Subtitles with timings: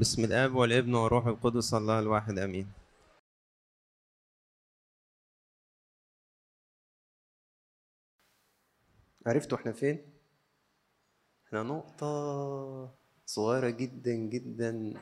[0.00, 2.72] بسم الآب والابن والروح القدس الله الواحد آمين.
[9.26, 10.02] عرفتوا إحنا فين؟
[11.46, 12.94] إحنا نقطة
[13.26, 14.94] صغيرة جدا جدا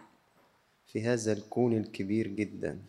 [0.86, 2.82] في هذا الكون الكبير جدا.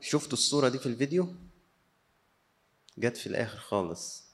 [0.00, 1.34] شفتوا الصورة دي في الفيديو؟
[2.98, 4.24] جت في الآخر خالص.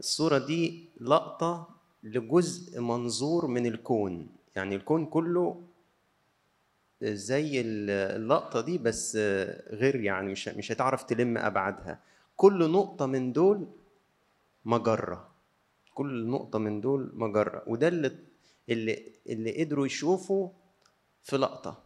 [0.00, 1.68] الصورة دي لقطة
[2.02, 4.37] لجزء منظور من الكون.
[4.58, 5.62] يعني الكون كله
[7.02, 9.16] زي اللقطة دي بس
[9.70, 12.00] غير يعني مش مش هتعرف تلم أبعادها.
[12.36, 13.66] كل نقطة من دول
[14.64, 15.30] مجرة.
[15.94, 17.62] كل نقطة من دول مجرة.
[17.66, 18.18] وده اللي
[18.68, 20.48] اللي اللي قدروا يشوفوا
[21.22, 21.82] في لقطة.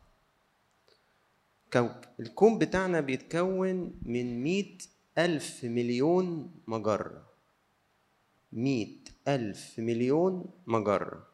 [2.20, 4.78] الكون بتاعنا بيتكون من مئة
[5.18, 7.22] ألف مليون مجرة.
[8.52, 8.96] مئة
[9.28, 11.31] ألف مليون مجرة.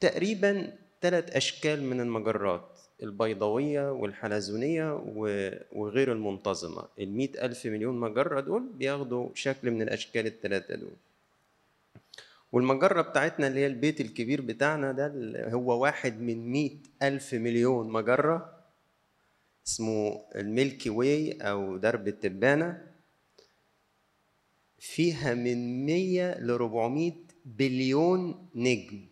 [0.00, 4.92] تقريبا ثلاث أشكال من المجرات البيضاوية والحلزونية
[5.72, 6.82] وغير المنتظمة.
[6.98, 10.92] المئة ألف مليون مجرة دول بياخدوا شكل من الأشكال الثلاثة دول.
[12.52, 15.12] والمجرة بتاعتنا اللي هي البيت الكبير بتاعنا ده
[15.52, 18.60] هو واحد من مئة ألف مليون مجرة
[19.66, 22.86] اسمه ال Milky Way أو درب التبانة.
[24.78, 27.12] فيها من 100 ل 400
[27.44, 29.09] بليون نجم.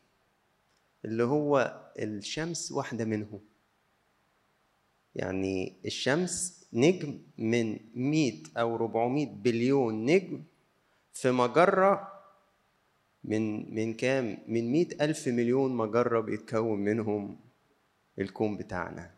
[1.05, 3.41] اللي هو الشمس واحدة منهم
[5.15, 10.43] يعني الشمس نجم من 100 أو 400 بليون نجم
[11.13, 12.13] في مجرة
[13.25, 17.39] من من كام؟ من 100 ألف مليون مجرة بيتكون منهم
[18.19, 19.11] الكون بتاعنا.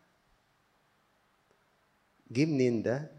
[2.31, 3.11] جه منين ده؟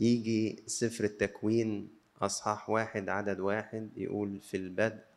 [0.00, 1.88] يجي سفر التكوين
[2.22, 5.09] أصحاح واحد عدد واحد يقول في البدء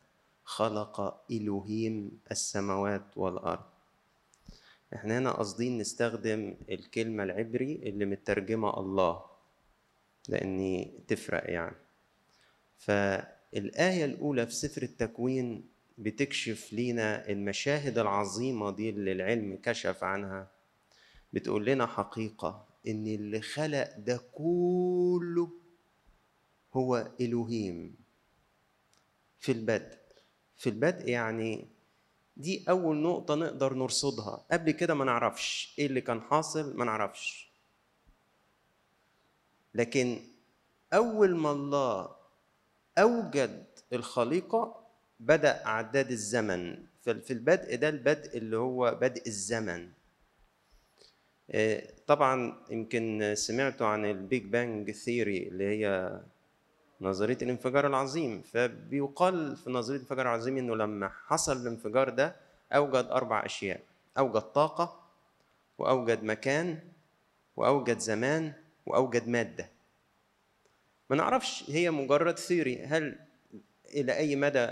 [0.44, 3.64] خلق إلهيم السماوات والأرض.
[4.94, 9.26] إحنا هنا قاصدين نستخدم الكلمة العبري اللي مترجمة الله
[10.30, 11.76] لأني تفرق يعني.
[12.78, 20.52] فالآية الأولى في سفر التكوين بتكشف لينا المشاهد العظيمة دي اللي العلم كشف عنها.
[21.34, 25.52] بتقول لنا حقيقة إن اللي خلق ده كله
[26.74, 27.96] هو إلهيم
[29.40, 30.03] في البدء.
[30.64, 31.68] في البدء يعني
[32.38, 34.46] دي أول نقطة نقدر نرصدها.
[34.52, 37.50] قبل كده ما نعرفش إيه اللي كان حاصل ما نعرفش.
[39.76, 40.20] لكن
[40.94, 42.16] أول ما الله
[42.98, 44.86] أوجد الخليقة
[45.20, 46.86] بدأ عداد الزمن.
[47.02, 49.90] في البدء ده البدء اللي هو بدء الزمن.
[52.08, 56.20] طبعا يمكن سمعتوا عن ال Big Bang theory اللي هي
[57.04, 58.42] نظرية الانفجار العظيم.
[58.42, 62.36] فبيقال في نظرية الانفجار العظيم إنه لما حصل الانفجار ده
[62.74, 63.80] أوجد أربع أشياء.
[64.18, 65.00] أوجد طاقة
[65.78, 66.80] وأوجد مكان
[67.58, 68.54] وأوجد زمان
[68.86, 69.70] وأوجد مادة.
[71.10, 72.84] ما نعرفش هي مجرد theory.
[72.84, 73.20] هل
[73.86, 74.68] إلى أي مدى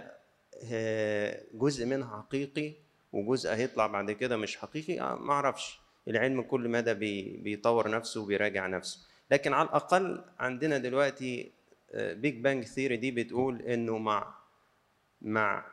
[1.53, 2.73] جزء منها حقيقي
[3.13, 5.79] وجزء هيطلع بعد كده مش حقيقي؟ ما أعرفش.
[6.07, 6.93] العلم كل مدى
[7.43, 8.99] بيطور نفسه وبيراجع نفسه.
[9.31, 11.51] لكن على الأقل عندنا دلوقتي
[11.93, 14.35] Big Bang theory دي بتقول إنه مع
[15.21, 15.65] مع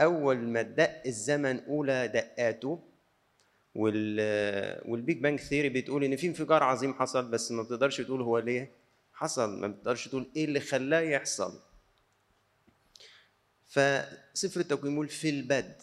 [0.00, 2.80] أول ما دق الزمن أولى دقاته
[3.74, 4.20] وال
[4.90, 8.38] وال Big Bang theory بتقول إن في انفجار عظيم حصل بس ما بتقدرش تقول هو
[8.38, 8.70] ليه
[9.12, 11.60] حصل ما بتقدرش تقول إيه اللي خلاه يحصل
[13.66, 15.76] فسفر التكوين بيقول في البدء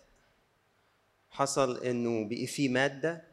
[1.30, 3.24] حصل إنه بقي في مادة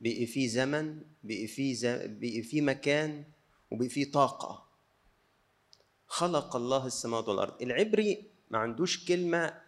[0.00, 1.74] بقي في زمن بقي في.
[2.20, 3.24] بقي في مكان
[3.70, 4.69] وبقي في طاقة
[6.10, 7.62] خلق الله السماوات والأرض.
[7.62, 9.60] العبري ما عندوش كلمة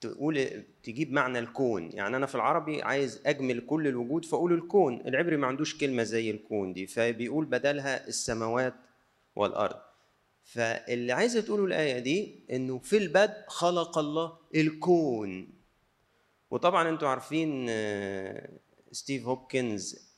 [0.00, 1.92] تقول تجيب معنى الكون.
[1.92, 5.00] يعني أنا في العربي عايز أجمل كل الوجود فأقول الكون.
[5.00, 8.74] العبري ما عندوش كلمة زي الكون دي فبيقول بدلها السماوات
[9.36, 9.76] والأرض.
[10.44, 15.48] فاللي عايزة تقوله الآية دي إنه في البدء خلق الله الكون.
[16.50, 17.66] وطبعا أنتوا عارفين
[18.92, 20.13] ستيف هوبكنز آه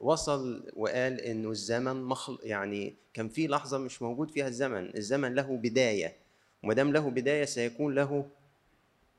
[0.00, 5.56] وصل وقال إنه الزمن مخل يعني كان في لحظة مش موجود فيها الزمن الزمن له
[5.56, 6.16] بداية
[6.62, 8.28] وما دام له بداية سيكون له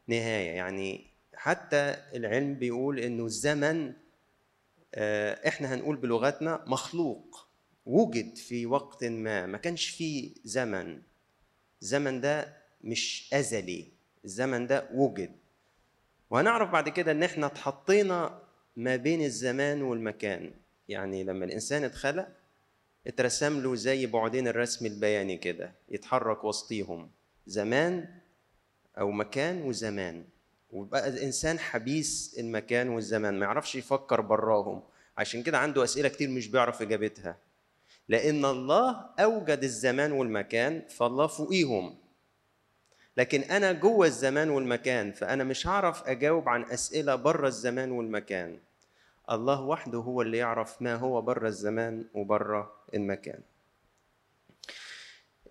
[0.08, 0.50] نهاية.
[0.50, 1.06] يعني
[1.36, 3.94] حتى العلم بيقول إنه الزمن
[4.96, 7.48] آه إحنا هنقول بلغتنا مخلوق
[7.86, 11.02] وجد في وقت ما ما كانش فيه زمن.
[11.82, 13.88] الزمن ده مش أزلي
[14.26, 15.32] الزمن ده وجد.
[16.30, 18.45] وهنعرف بعد كده إن إحنا اتحطينا
[18.76, 20.52] ما بين الزمان والمكان.
[20.90, 22.28] يعني لما الإنسان اتخلق
[23.08, 27.10] اترسم له زي بعدين الرسم البياني كده يتحرك وسطيهم.
[27.48, 28.06] زمان
[28.98, 30.24] أو مكان وزمان.
[30.72, 34.84] وبقى الإنسان حبيس المكان والزمان ما يعرفش يفكر براهم.
[35.18, 37.38] عشان كده عنده أسئلة كتير مش بيعرف إجابتها.
[38.10, 41.96] لأن الله أوجد الزمان والمكان فالله فوقيهم.
[43.18, 48.60] لكن أنا جوه الزمان والمكان فأنا مش هعرف أجاوب عن أسئلة بره الزمان والمكان.
[49.32, 53.40] الله وحده هو اللي يعرف ما هو بره الزمان وبره المكان.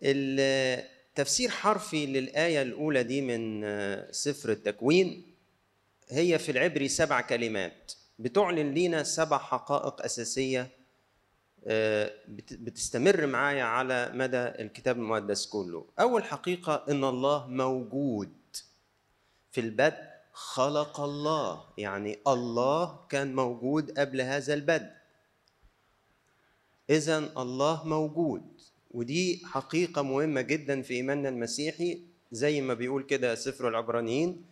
[0.03, 3.63] التفسير حرفي للآية الأولى دي من
[4.13, 5.35] سفر التكوين
[6.09, 7.93] هي في العبري سبع كلمات.
[8.19, 10.71] بتعلن لينا سبع حقائق أساسية
[12.51, 15.87] بتستمر معايا على مدى الكتاب المقدس كله.
[16.01, 18.33] أول حقيقة إن الله موجود
[19.53, 21.65] في البدء خلق الله.
[21.79, 24.91] يعني الله كان موجود قبل هذا البدء.
[26.91, 28.43] إذا الله موجود.
[28.91, 32.01] ودي حقيقة مهمة جدا في إيماننا المسيحي.
[32.33, 34.45] زي ما بيقول كده سفر العبرانيين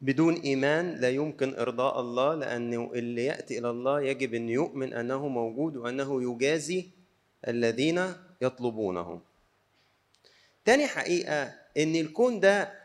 [0.00, 5.28] بدون إيمان لا يمكن إرضاء الله لأنه اللي يأتي إلى الله يجب أن يؤمن أنه
[5.28, 6.88] موجود وأنه يجازي
[7.48, 9.20] الذين يطلبونه.
[10.64, 11.42] تاني حقيقة
[11.76, 12.79] أن الكون ده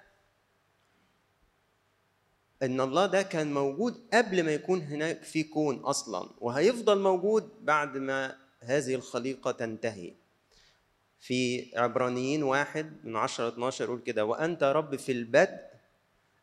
[2.64, 7.98] إن الله ده كان موجود قبل ما يكون هناك في كون أصلا وهيفضل موجود بعد
[7.98, 10.14] ما هذه الخليقة تنتهي.
[11.20, 15.60] في عبرانيين واحد من 10 12 يقول كده وأنت رب في البدء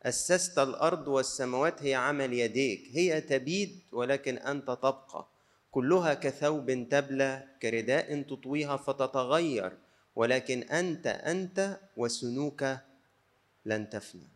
[0.03, 5.27] أسست الأرض والسماوات هي عمل يديك هي تبيد ولكن أنت تبقى.
[5.71, 9.77] كلها كثوب تبلى كرداء تطويها فتتغير
[10.15, 12.65] ولكن أنت أنت وسنوك
[13.65, 14.32] لن تفنى.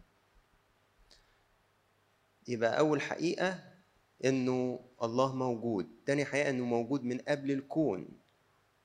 [2.48, 3.60] يبقى أول حقيقة
[4.26, 8.10] إنه الله موجود، تاني حقيقة إنه موجود من قبل الكون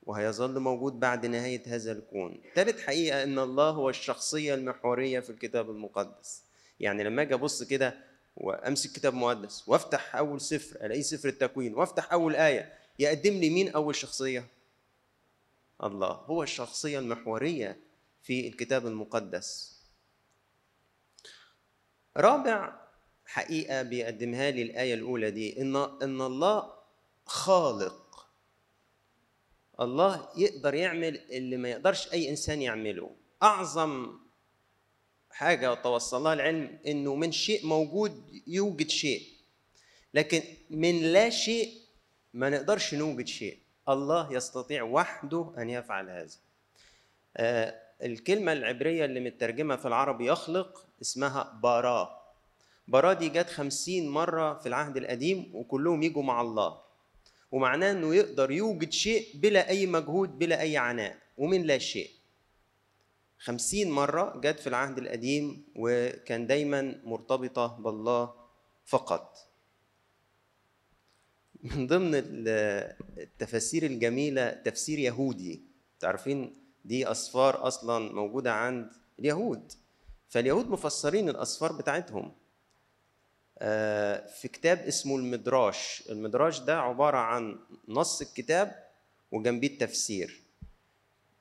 [0.03, 2.41] وهيظل موجود بعد نهاية هذا الكون.
[2.55, 6.43] تالت حقيقة إن الله هو الشخصية المحورية في الكتاب المقدس.
[6.79, 7.97] يعني لما أجي أبص كده
[8.35, 13.69] وأمسك كتاب مقدس وأفتح أول سفر ألاقيه سفر التكوين وأفتح أول آية يقدم لي مين
[13.69, 14.47] أول شخصية؟
[15.83, 17.79] الله هو الشخصية المحورية
[18.23, 19.79] في الكتاب المقدس.
[22.17, 22.82] رابع
[23.25, 26.73] حقيقة بيقدمها لي الآية الأولى دي إن إن الله
[27.25, 28.27] خالق.
[29.79, 33.15] الله يقدر يعمل اللي ما يقدرش أي إنسان يعمله.
[33.43, 34.19] أعظم
[35.31, 39.23] حاجة توصلها العلم إنه من شيء موجود يوجد شيء
[40.13, 41.81] لكن من لا شيء
[42.33, 43.59] ما نقدرش نوجد شيء.
[43.89, 46.35] الله يستطيع وحده أن يفعل هذا.
[47.37, 52.22] آه الكلمة العبرية اللي مترجمة في العربي يخلق اسمها براء
[52.87, 56.81] براء دي جت خمسين مرة في العهد القديم وكلهم يجوا مع الله.
[57.51, 61.17] ومعناه إنه يقدر يوجد شيء بلا أي مجهود بلا أي عناء.
[61.37, 62.09] ومن لا شيء.
[63.39, 68.33] خمسين مرة جت في العهد القديم وكان دايما مرتبطة بالله
[68.85, 69.37] فقط.
[71.63, 75.61] من ضمن التفاسير الجميلة تفسير يهودي.
[75.99, 78.89] تعرفين دي أسفار أصلا موجودة عند
[79.19, 79.71] اليهود.
[80.29, 82.31] فاليهود مفسرين الأسفار بتاعتهم.
[84.41, 86.03] في كتاب اسمه المدراش.
[86.09, 88.83] المدراش ده عبارة عن نص الكتاب
[89.31, 90.41] وجنبيه التفسير.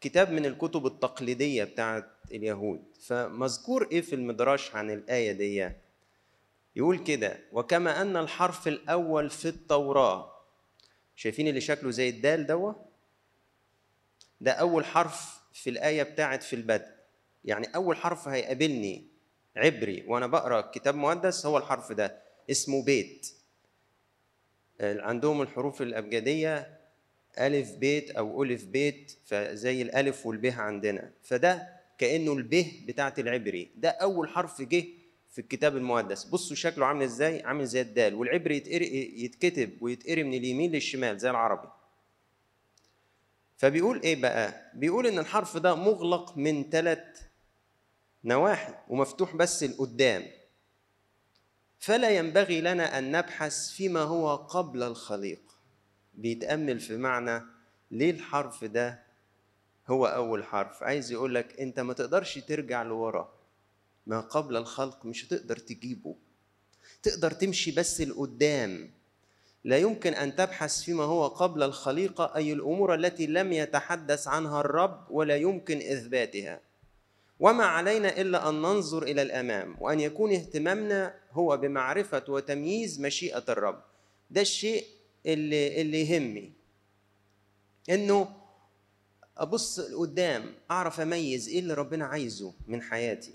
[0.00, 2.84] كتاب من الكتب التقليدية بتاعت اليهود.
[3.00, 5.70] فمذكور إيه في المدراش عن الآية دي؟
[6.76, 10.32] يقول كده وكما أن الحرف الأول في التوراة.
[11.16, 12.72] شايفين اللي شكله زي الدال دوا؟
[14.40, 16.88] ده أول حرف في الآية بتاعت في البدء.
[17.44, 19.11] يعني أول حرف هيقابلني.
[19.56, 23.28] عبري وأنا بقرأ كتاب مقدس هو الحرف ده اسمه بيت.
[24.80, 26.78] عندهم الحروف الأبجدية
[27.38, 31.10] ألف بيت أو ألف بيت فزي الألف والبه عندنا.
[31.22, 31.68] فده
[31.98, 33.70] كأنه البه بتاعت العبري.
[33.76, 34.84] ده أول حرف جه
[35.30, 36.24] في الكتاب المقدس.
[36.24, 38.14] بصوا شكله عامل إزاي؟ عامل زي الدال.
[38.14, 41.68] والعبري يتقري يتكتب ويتقري من اليمين للشمال زي العربي.
[43.56, 47.22] فبيقول إيه بقى؟ بيقول إن الحرف ده مغلق من ثلاث
[48.24, 50.26] نواحي ومفتوح بس لقدام.
[51.78, 55.54] فلا ينبغي لنا أن نبحث فيما هو قبل الخليقه
[56.14, 57.42] بيتأمل في معنى
[57.90, 59.02] ليه الحرف ده
[59.88, 60.82] هو أول حرف.
[60.82, 63.32] عايز يقول لك أنت ما تقدرش ترجع لورا.
[64.06, 66.16] ما قبل الخلق مش هتقدر تجيبه.
[67.02, 68.90] تقدر تمشي بس لقدام.
[69.64, 75.10] لا يمكن أن تبحث فيما هو قبل الخليقه أي الأمور التي لم يتحدث عنها الرب
[75.10, 76.60] ولا يمكن إثباتها.
[77.42, 83.82] وما علينا إلا أن ننظر إلى الأمام وأن يكون اهتمامنا هو بمعرفة وتمييز مشيئة الرب.
[84.30, 84.84] ده الشيء
[85.26, 86.52] اللي اللي يهمني.
[87.90, 88.36] إنه
[89.38, 93.32] أبص لقدام أعرف أميز إيه اللي ربنا عايزه من حياتي.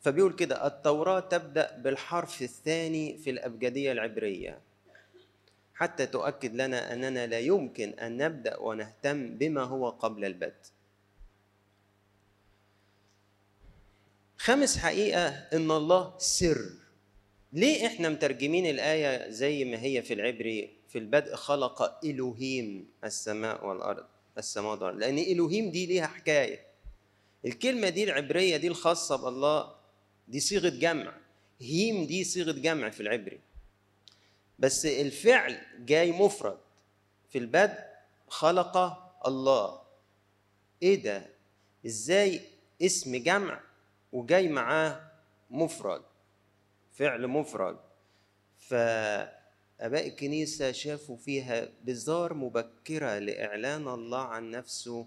[0.00, 4.58] فبيقول كده التوراة تبدأ بالحرف الثاني في الأبجدية العبرية.
[5.74, 10.77] حتى تؤكد لنا أننا لا يمكن أن نبدأ ونهتم بما هو قبل البدء.
[14.48, 16.70] خامس حقيقة إن الله سر.
[17.52, 24.06] ليه إحنا مترجمين الآية زي ما هي في العبري؟ في البدء خلق الوهيم السماء والأرض
[24.38, 24.96] السماء والأرض.
[24.96, 26.66] لأن الوهيم دي ليها حكاية.
[27.44, 29.74] الكلمة دي العبرية دي الخاصة بالله
[30.28, 31.14] دي صيغة جمع.
[31.60, 33.40] هيم دي صيغة جمع في العبري.
[34.58, 36.58] بس الفعل جاي مفرد.
[37.30, 37.78] في البدء
[38.28, 38.76] خلق
[39.26, 39.80] الله.
[40.82, 41.26] إيه ده؟
[41.86, 42.40] إزاي
[42.82, 43.68] اسم جمع
[44.12, 45.10] وجاي معاه
[45.50, 46.02] مفرد
[46.98, 47.78] فعل مفرد.
[48.58, 55.06] فأباء الكنيسة شافوا فيها بزار مبكرة لإعلان الله عن نفسه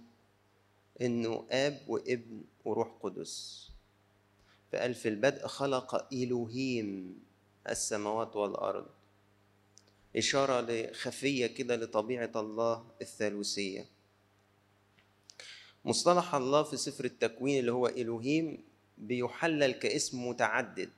[1.01, 3.67] إنه آب وابن وروح قدس.
[4.71, 7.19] فقال في البدء خلق إلهيم
[7.69, 8.87] السماوات والأرض.
[10.15, 13.85] إشارة خفية كده لطبيعة الله الثالوثية.
[15.85, 18.70] مصطلح الله في سفر التكوين اللي هو إلهيم
[19.01, 20.89] بيحلل كاسم متعدد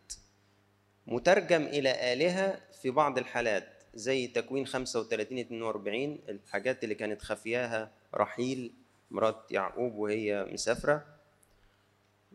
[1.07, 8.73] مترجم إلى آلهة في بعض الحالات زي تكوين 35 42 الحاجات اللي كانت خفياها رحيل
[9.11, 11.05] مرات يعقوب وهي مسافرة.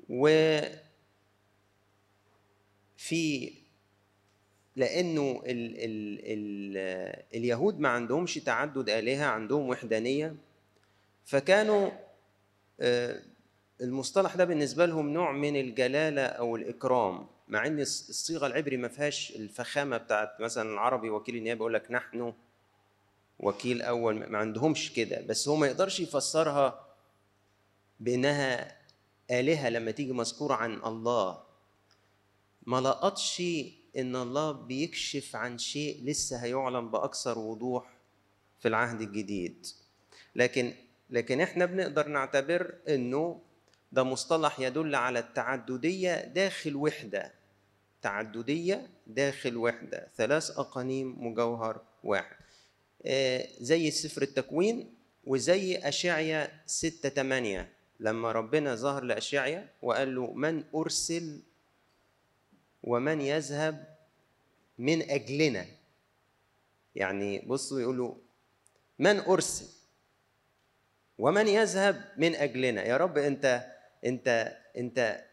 [0.08, 0.28] و
[2.96, 3.52] في
[4.76, 6.76] لأنه ال ال ال
[7.34, 10.36] اليهود ما عندهمش تعدد آلهة عندهم وحدانية
[11.24, 11.90] فكانوا
[12.80, 13.22] آه،
[13.80, 19.30] المصطلح ده بالنسبة لهم نوع من الجلالة أو الإكرام مع إن الصيغة العبري ما فيهاش
[19.36, 22.32] الفخامة بتاعت مثلا العربي وكيل النيابة يقول لك نحن
[23.38, 26.86] وكيل أول ما عندهمش كده بس هو ما يقدرش يفسرها
[28.00, 28.76] بأنها
[29.30, 31.42] آلهة لما تيجي مذكورة عن الله.
[32.66, 33.42] ما لقطش
[33.96, 37.92] إن الله بيكشف عن شيء لسه هيعلن بأكثر وضوح
[38.60, 39.66] في العهد الجديد.
[40.34, 40.74] لكن
[41.10, 43.40] لكن إحنا بنقدر نعتبر إنه
[43.92, 47.32] ده مصطلح يدل على التعددية داخل وحدة.
[48.02, 50.08] تعددية داخل وحدة.
[50.16, 52.36] ثلاث أقانيم مجوهر واحد.
[53.06, 57.68] آه، زي سفر التكوين وزي اشعيا 6 8
[58.00, 61.40] لما ربنا ظهر لاشعيا وقال له من أرسل
[62.82, 63.96] ومن يذهب
[64.78, 65.66] من أجلنا.
[66.94, 68.14] يعني بصوا يقولوا
[68.98, 69.66] من أرسل
[71.18, 72.82] ومن يذهب من أجلنا.
[72.82, 75.24] يا رب أنت أنت أنت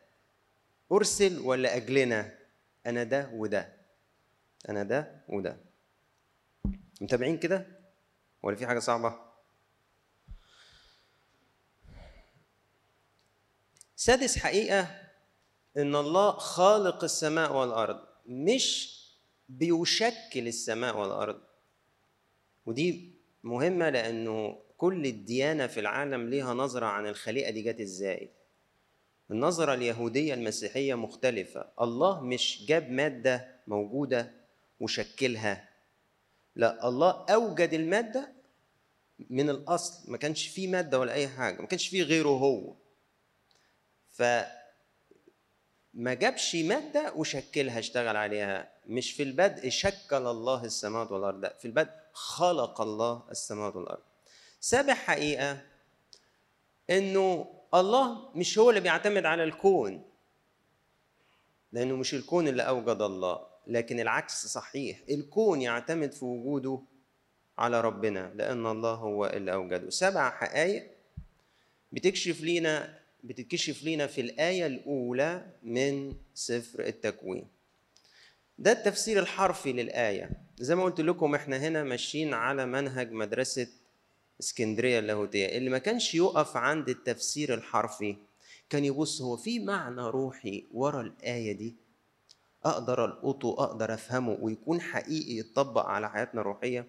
[0.91, 2.37] أرسل ولا أجلنا؟
[2.85, 3.73] أنا ده وده.
[4.69, 5.57] أنا ده وده.
[7.01, 7.65] متابعين كده؟
[8.43, 9.19] ولا في حاجة صعبة؟
[13.95, 15.01] سادس حقيقة
[15.77, 18.95] إن الله خالق السماء والأرض مش
[19.49, 21.41] بيشكل السماء والأرض.
[22.65, 28.29] ودي مهمة لأنه كل الديانة في العالم ليها نظرة عن الخليقة دي جت إزاي.
[29.31, 31.67] النظرة اليهودية المسيحية مختلفة.
[31.81, 34.31] الله مش جاب مادة موجودة
[34.79, 35.69] وشكلها
[36.55, 38.31] لا الله أوجد المادة
[39.29, 40.11] من الأصل.
[40.11, 41.61] ما كانش فيه مادة ولا أي حاجة.
[41.61, 42.75] ما كانش فيه غيره هو.
[44.11, 44.23] ف
[45.93, 48.69] ما جابش مادة وشكلها اشتغل عليها.
[48.85, 51.41] مش في البدء شكل الله السماوات والأرض.
[51.41, 54.03] لا في البدء خلق الله السماوات والأرض.
[54.59, 55.61] سابع حقيقة
[56.89, 60.03] إنه الله مش هو اللي بيعتمد على الكون
[61.71, 64.99] لأنه مش الكون اللي أوجد الله لكن العكس صحيح.
[65.09, 66.79] الكون يعتمد في وجوده
[67.57, 69.89] على ربنا لأن الله هو اللي أوجده.
[69.89, 70.91] سبع حقائق
[71.91, 77.47] بتكشف لينا بتتكشف لنا في الآية الأولى من سفر التكوين.
[78.57, 80.29] ده التفسير الحرفي للآية.
[80.57, 83.67] زي ما قلت لكم إحنا هنا ماشيين على منهج مدرسة
[84.39, 88.17] اسكندرية اللاهوتية اللي ما كانش يقف عند التفسير الحرفي
[88.69, 91.75] كان يبص هو في معنى روحي ورا الآية دي؟
[92.63, 96.87] أقدر ألقطه أقدر أفهمه ويكون حقيقي يتطبق على حياتنا الروحية؟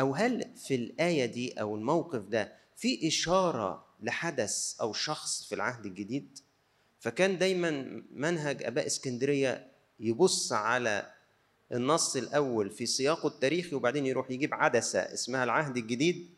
[0.00, 5.86] أو هل في الآية دي أو الموقف ده في إشارة لحدث أو شخص في العهد
[5.86, 6.38] الجديد؟
[7.00, 11.10] فكان دايما منهج أباء اسكندرية يبص على
[11.72, 16.33] النص الأول في سياقه التاريخي وبعدين يروح يجيب عدسة اسمها العهد الجديد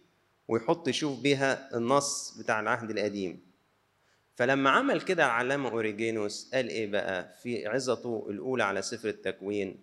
[0.49, 3.41] ويحط يشوف بيها النص بتاع العهد القديم.
[4.37, 9.81] فلما عمل كده العلامة أوريجينوس قال إيه بقى؟ في عظته الأولى على سفر التكوين.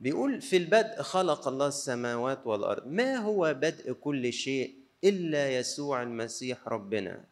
[0.00, 2.86] بيقول في البدء خلق الله السماوات والأرض.
[2.86, 7.24] ما هو بدء كل شيء إلا يسوع المسيح ربنا؟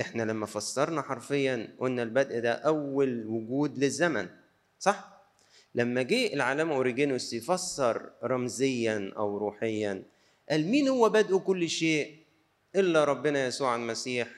[0.00, 4.28] إحنا لما فسرنا حرفيا قلنا البدء ده أول وجود للزمن
[4.78, 5.20] صح؟
[5.74, 10.02] لما جه العلامة أوريجينوس يفسر رمزيا أو روحيا
[10.50, 12.16] قال مين هو بدء كل شيء
[12.76, 14.28] إلا ربنا يسوع المسيح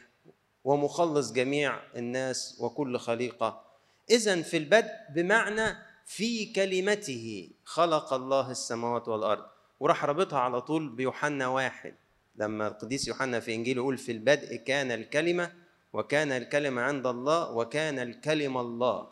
[0.64, 3.64] ومخلص جميع الناس وكل خليقة.
[4.11, 5.76] اذا في البدء بمعنى
[6.07, 9.45] في كلمته خلق الله السماوات والأرض.
[9.81, 11.95] وراح رابطها على طول بيوحنا واحد.
[12.37, 15.52] لما القديس يوحنا في إنجيله يقول في البدء كان الكلمة
[15.92, 19.09] وكان الكلمة عند الله وكان الكلمة الله.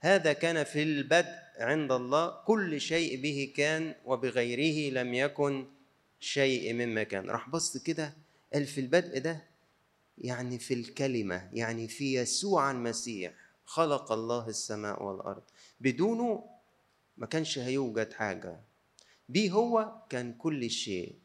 [0.00, 2.30] هذا كان في البدء عند الله.
[2.46, 5.66] كل شيء به كان وبغيره لم يكن
[6.20, 8.14] شيء مما كان راح بص كده
[8.52, 9.42] قال في البدء ده
[10.18, 13.32] يعني في الكلمة يعني في يسوع المسيح
[13.64, 15.42] خلق الله السماء والأرض.
[15.80, 16.44] بدونه
[17.16, 18.60] ما كانش هيوجد حاجة.
[19.28, 21.18] بيه هو كان كل شيء.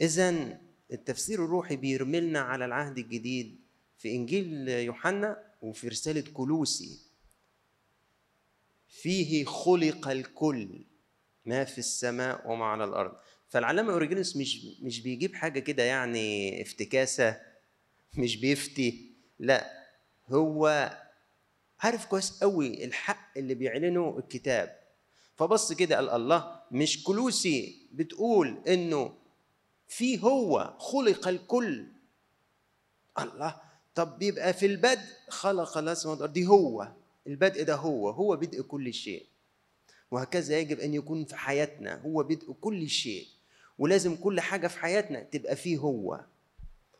[0.00, 0.58] اذا
[0.92, 3.60] التفسير الروحي بيرملنا على العهد الجديد
[3.98, 6.98] في إنجيل يوحنا وفي رسالة كلوسي.
[8.88, 10.84] فيه خلق الكل
[11.46, 13.16] ما في السماء وما على الأرض.
[13.48, 17.40] فالعلامة اوريجينوس مش مش بيجيب حاجة كده يعني افتكاسة
[18.18, 19.70] مش بيفتي لا
[20.28, 20.90] هو
[21.80, 24.80] عارف كويس قوي الحق اللي بيعلنه الكتاب.
[25.36, 29.14] فبص كده قال الله مش كلوسي بتقول إنه
[29.88, 31.86] في هو خلق الكل.
[33.18, 33.60] الله
[33.94, 36.32] طب بيبقى في البدء خلق السماوات والأرض.
[36.32, 36.88] دي هو
[37.26, 39.26] البدء ده هو هو بدء كل شيء.
[40.10, 43.26] وهكذا يجب أن يكون في حياتنا هو بدء كل شيء.
[43.78, 46.20] ولازم كل حاجة في حياتنا تبقى فيه هو.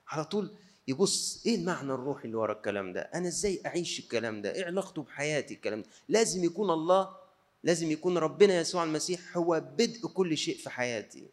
[0.09, 0.51] على طول
[0.89, 5.03] يبص إيه المعنى الروحي اللي ورا الكلام ده؟ أنا إزاي أعيش الكلام ده؟ إيه علاقته
[5.03, 7.17] بحياتي؟ الكلام ده لازم يكون الله
[7.65, 11.27] لازم يكون ربنا يسوع المسيح هو بدء كل شيء في حياتي.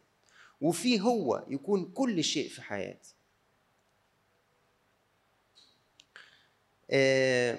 [0.60, 3.14] وفيه هو يكون كل شيء في حياتي.
[6.90, 7.58] آه،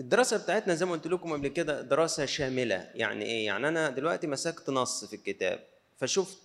[0.00, 2.90] الدراسة بتاعتنا زي ما قلت لكم قبل كده دراسة شاملة.
[2.94, 5.69] يعني إيه؟ يعني أنا دلوقتي مسكت نص في الكتاب.
[6.00, 6.38] فشفت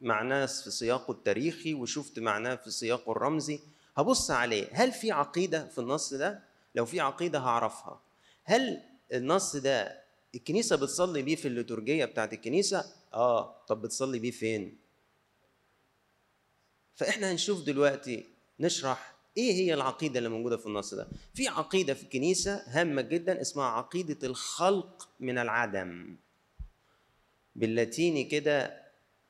[0.00, 3.60] معناه في سياقه التاريخي وشفت معناه في سياقه الرمزي.
[3.96, 6.40] هبص عليه هل في عقيدة في النص ده؟
[6.74, 8.00] لو في عقيدة هعرفها.
[8.44, 10.00] هل النص ده
[10.34, 14.78] الكنيسة بتصلي بيه في الليتورجية بتاعت الكنيسة؟ آه طب بتصلي بيه فين؟
[16.94, 18.24] فإحنا هنشوف دلوقتي
[18.60, 21.08] نشرح إيه هي العقيدة اللي موجودة في النص ده.
[21.34, 26.16] في عقيدة في الكنيسة هامة جدا اسمها عقيدة الخلق من العدم.
[27.56, 28.87] باللاتيني كده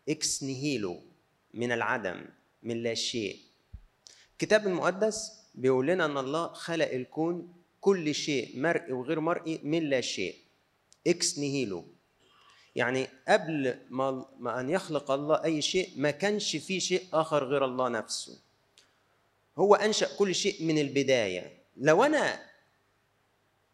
[0.09, 1.03] ex nihilo
[1.55, 2.25] من العدم
[2.63, 3.41] من لا شيء.
[4.33, 10.01] الكتاب المقدس بيقول لنا أن الله خلق الكون كل شيء مرئي وغير مرئي من لا
[10.01, 10.37] شيء.
[11.07, 11.85] ex nihilo
[12.77, 17.65] يعني قبل ما ما أن يخلق الله أي شيء ما كانش في شيء آخر غير
[17.65, 18.39] الله نفسه.
[19.59, 21.59] هو أنشأ كل شيء من البداية.
[21.77, 22.41] لو أنا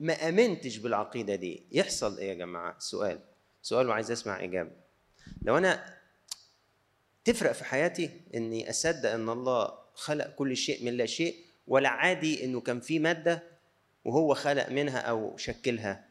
[0.01, 3.21] ما آمنتش بالعقيدة دي يحصل إيه يا جماعة؟ سؤال.
[3.63, 4.71] سؤال وعايز أسمع إجابة.
[5.43, 5.95] لو أنا
[7.25, 12.45] تفرق في حياتي إني أصدق إن الله خلق كل شيء من لا شيء ولا عادي
[12.45, 13.43] إنه كان في مادة
[14.05, 16.09] وهو خلق منها أو شكلها.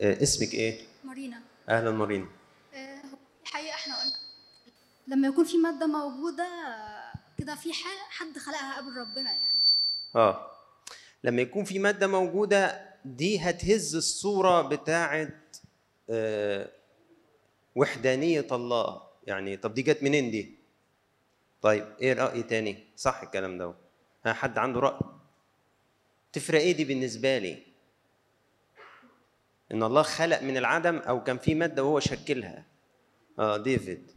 [0.00, 2.26] آه، اسمك إيه؟ مارينا أهلا مارينا
[2.74, 4.12] آه، هو الحقيقة إحنا قلنا
[5.08, 7.72] لما يكون في مادة موجودة آه، كده في
[8.10, 9.58] حد خلقها قبل ربنا يعني.
[10.16, 10.50] آه.
[11.24, 15.30] لما يكون في مادة موجودة دي هتهز الصورة بتاعه
[16.10, 16.68] آه،
[17.76, 19.02] وحدانية الله.
[19.26, 20.54] يعني طب دي جت منين دي؟
[21.62, 23.74] طيب إيه رأي تاني؟ صح الكلام ده
[24.26, 24.98] ها حد عنده رأي؟
[26.32, 27.62] تفرق إيه دي بالنسبة لي؟
[29.72, 32.64] إن الله خلق من العدم أو كان في مادة وهو شكلها.
[33.38, 34.10] آه ديفيد.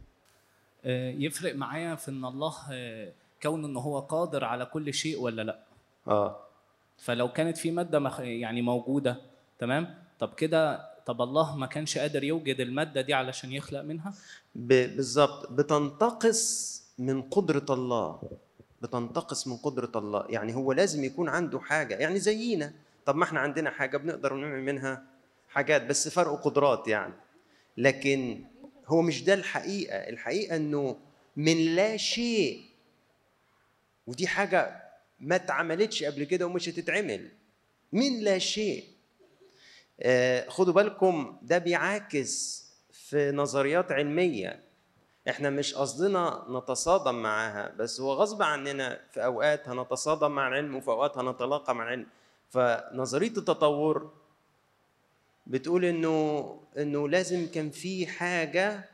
[0.84, 5.42] آه، يفرق معايا في إن الله آه، كون إن هو قادر على كل شيء ولا
[5.42, 5.62] لأ؟
[6.08, 6.46] آه.
[7.02, 9.16] فلو كانت في مادة مخ- يعني موجودة
[9.58, 14.14] تمام؟ طب كده طب الله ما كانش قادر يوجد المادة دي علشان يخلق منها؟
[14.54, 15.52] بالظبط.
[15.52, 18.20] بتنتقص من قدرة الله.
[18.82, 20.26] بتنتقص من قدرة الله.
[20.28, 21.94] يعني هو لازم يكون عنده حاجة.
[21.94, 22.72] يعني زينا.
[23.06, 25.04] طب ما إحنا عندنا حاجة بنقدر نعمل منها
[25.48, 27.14] حاجات بس فرق قدرات يعني.
[27.76, 28.44] لكن
[28.86, 29.96] هو مش ده الحقيقة.
[29.96, 30.96] الحقيقة إنه
[31.36, 32.62] من لا شيء
[34.06, 34.81] ودي حاجة
[35.22, 37.30] ما اتعملتش قبل كده ومش هتتعمل.
[37.92, 38.84] من لا شيء.
[40.00, 44.62] آه، خدوا بالكم ده بيعاكس في نظريات علمية.
[45.28, 50.88] إحنا مش قصدنا نتصادم معاها بس هو غصب عننا في أوقات هنتصادم مع العلم وفي
[50.88, 52.06] أوقات هنتلاقى مع العلم.
[52.50, 54.12] فنظرية التطور
[55.46, 58.88] بتقول إنه إنه لازم كان في حاجة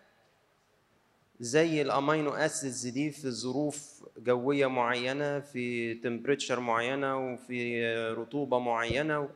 [1.41, 9.31] زي ال amino acids دي في ظروف جوية معينة في temperature معينة وفي رطوبة معينة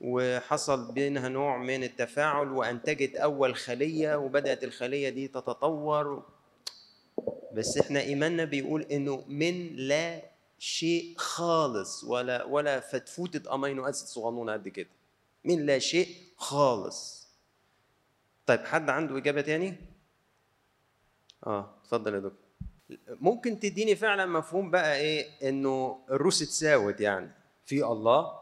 [0.00, 6.22] وحصل بينها نوع من التفاعل وأنتجت أول خلية وبدأت الخلية دي تتطور.
[7.52, 10.22] بس إحنا إيماننا بيقول إنه من لا
[10.58, 14.88] شيء خالص ولا ولا فتفوتة amino acid صغنونة قد كده.
[15.44, 17.28] من لا شيء خالص.
[18.46, 19.74] طيب حد عنده إجابة تاني؟
[21.46, 22.41] آه اتفضل يا دكتور.
[23.08, 27.30] ممكن تديني فعلا مفهوم بقى إيه؟ إنه الروس اتساوت يعني.
[27.66, 28.32] في الله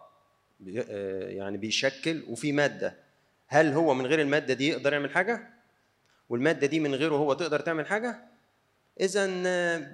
[0.79, 2.97] آه، يعني بيشكل وفي مادة.
[3.47, 5.51] هل هو من غير المادة دي يقدر يعمل حاجة؟
[6.29, 8.25] والمادة دي من غيره هو تقدر تعمل حاجة؟
[9.01, 9.27] اذا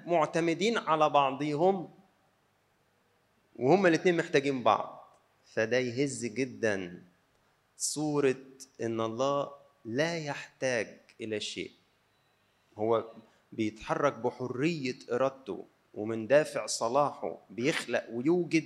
[0.06, 1.90] معتمدين على بعضهم
[3.56, 5.08] وهما الاثنين محتاجين بعض.
[5.54, 7.02] فده يهز جدا
[7.76, 8.36] صورة
[8.82, 9.50] إن الله
[9.84, 10.86] لا يحتاج
[11.20, 11.70] إلى شيء.
[12.78, 13.04] هو
[13.56, 18.64] بيتحرك بحرية إرادته ومن دافع صلاحه بيخلق ويوجد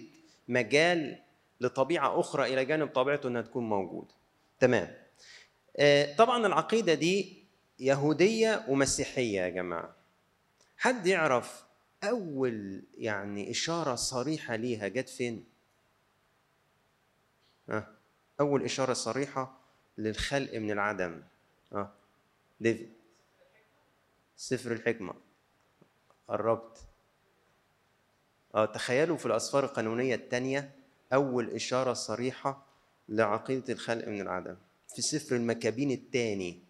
[0.49, 1.19] مجال
[1.61, 4.15] لطبيعة أخرى إلى جانب طبيعته إنها تكون موجودة.
[4.61, 4.95] تمام.
[5.77, 7.45] آه، طبعا العقيدة دي
[7.79, 9.95] يهودية ومسيحية يا جماعة.
[10.77, 11.65] حد يعرف
[12.05, 15.45] أول يعني إشارة صريحة ليها جت فين؟
[17.69, 17.95] ها؟
[18.41, 19.61] أول إشارة صريحة
[19.99, 21.23] للخلق من العدم.
[21.73, 21.93] ها؟
[22.61, 23.00] ديفيد
[24.41, 25.15] سفر الحكمة.
[26.29, 26.79] قربت.
[28.55, 30.71] آه تخيلوا في الأسفار القانونية الثانية
[31.13, 32.67] أول إشارة صريحة
[33.09, 34.57] لعقيدة الخلق من العدم.
[34.89, 36.63] في سفر المكابين الثاني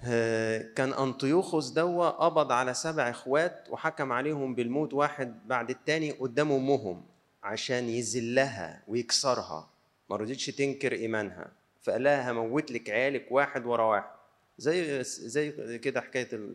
[0.00, 6.52] آه، كان أنطيوخوس دوا قبض على سبع إخوات وحكم عليهم بالموت واحد بعد التاني قدام
[6.52, 7.04] أمهم
[7.42, 9.68] عشان يذلها ويكسرها.
[10.10, 11.52] ما رضيتش تنكر إيمانها.
[11.82, 14.17] فقال لها هموت لك عيالك واحد ورا واحد.
[14.58, 16.54] زي زي كده حكاية ال-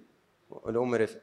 [0.67, 1.21] الأم رفقة.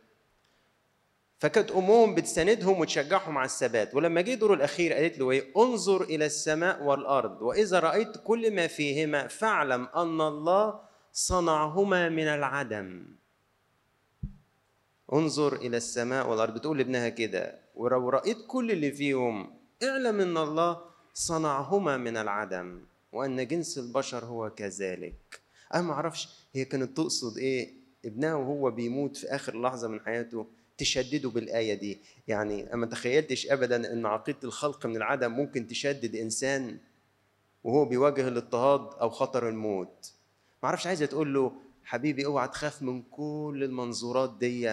[1.38, 3.94] فكانت أمهم بتساندهم وتشجعهم على الثبات.
[3.94, 8.66] ولما جه دور الأخير قالت له إيه؟ انظر إلى السماء والأرض وإذا رأيت كل ما
[8.66, 10.80] فيهما فاعلم أن الله
[11.12, 13.06] صنعهما من العدم.
[15.12, 16.54] انظر إلى السماء والأرض.
[16.54, 20.80] بتقول لابنها كده ولو رأيت كل اللي فيهم اعلم أن الله
[21.14, 22.80] صنعهما من العدم
[23.12, 25.40] وأن جنس البشر هو كذلك.
[25.74, 27.72] أنا ما أعرفش هي كانت تقصد إيه؟
[28.04, 30.46] ابنها وهو بيموت في آخر لحظة من حياته
[30.78, 31.98] تشدده بالآية دي.
[32.28, 36.78] يعني أنا ما تخيلتش ابدا إن عقيدة الخلق من العدم ممكن تشدد إنسان
[37.64, 40.12] وهو بيواجه الاضطهاد أو خطر الموت.
[40.62, 41.52] ما أعرفش عايزة تقول له
[41.84, 44.66] حبيبي أوعى تخاف من كل المنظورات دي.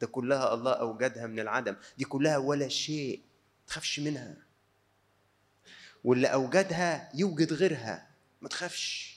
[0.00, 1.76] ده كلها الله أوجدها من العدم.
[1.98, 3.20] دي كلها ولا شيء.
[3.66, 4.36] تخافش منها.
[6.04, 8.06] واللي أوجدها يوجد غيرها.
[8.40, 9.15] ما تخافش.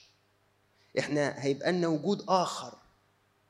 [0.98, 2.78] إحنا هيبقى لنا وجود آخر.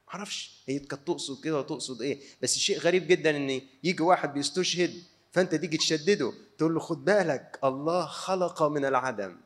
[0.08, 2.20] معرفش هي كانت تقصد كده وتقصد إيه.
[2.42, 7.58] بس شيء غريب جدا إن يجي واحد بيستشهد فأنت تيجي تشدده تقول له خد بالك
[7.64, 9.36] الله خلق من العدم.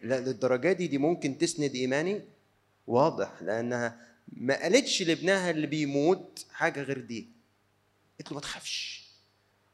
[0.00, 2.22] لا للدرجة دي دي ممكن تسند إيماني؟
[2.86, 7.28] واضح لأنها ما قالتش لابنها اللي بيموت حاجة غير دي.
[8.18, 9.02] قالت له ما تخافش.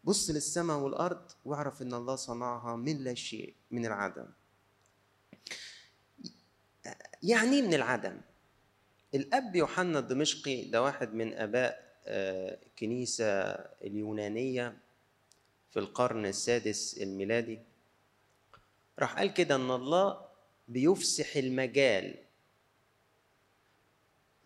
[0.05, 4.27] بص للسماء والأرض واعرف إن الله صنعها من لا شيء من العدم.
[7.23, 8.21] يعني من العدم.
[9.15, 13.41] الأب يوحنا الدمشقي ده واحد من أباء آه، الكنيسه
[13.85, 14.79] اليونانية
[15.71, 17.59] في القرن السادس الميلادي.
[18.99, 20.29] راح قال كده إن الله
[20.69, 22.15] بيفسح المجال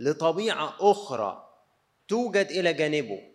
[0.00, 1.48] لطبيعة أخرى
[2.08, 3.32] توجد إلى جانبه.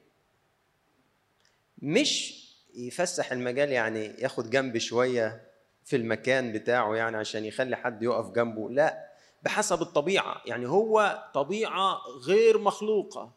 [1.82, 5.48] مش يفسح المجال يعني ياخد جنب شوية
[5.86, 9.07] في المكان بتاعه يعني عشان يخلي حد يقف جنبه لا
[9.48, 10.42] بحسب الطبيعة.
[10.46, 13.32] يعني هو طبيعة غير مخلوقة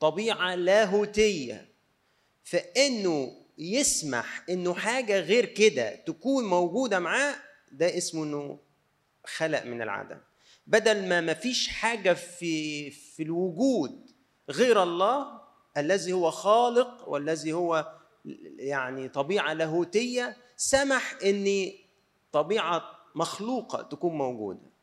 [0.00, 1.68] طبيعة لاهوتية.
[2.44, 7.34] فإنه يسمح إنه حاجة غير كده تكون موجودة معاه
[7.72, 8.58] ده اسمه إنه
[9.24, 10.18] خلق من العدم.
[10.66, 14.10] بدل ما ما فيش حاجة في في الوجود
[14.50, 15.40] غير الله
[15.76, 17.92] الذي هو خالق والذي هو
[18.58, 21.72] يعني طبيعة لاهوتية سمح ان
[22.32, 22.82] طبيعة
[23.14, 24.73] مخلوقة تكون موجودة.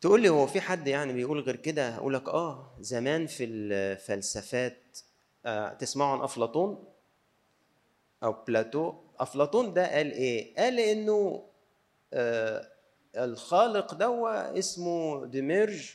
[0.00, 4.98] تقول لي هو في حد يعني بيقول غير كده؟ أقول لك آه زمان في الفلسفات
[5.46, 6.84] آه تسمعوا عن أفلاطون؟
[8.22, 11.44] أو Plato؟ أفلاطون ده قال إيه؟ قال إنه
[12.12, 12.68] آه
[13.16, 15.94] الخالق دوا اسمه Demiurge